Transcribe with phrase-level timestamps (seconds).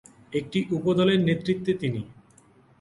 [0.33, 2.01] একটি উপদলের নেতৃত্বে তিনি।